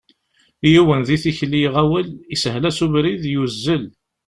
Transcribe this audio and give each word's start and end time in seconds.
Yiwen 0.71 1.01
di 1.07 1.17
tikli 1.23 1.59
iɣawel, 1.67 2.07
ishel-as 2.33 2.79
ubrid, 2.85 3.23
yuzzel. 3.33 3.83